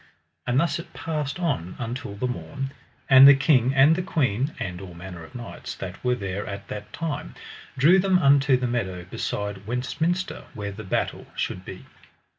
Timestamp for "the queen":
3.95-4.51